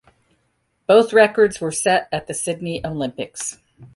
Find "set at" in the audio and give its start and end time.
1.71-2.25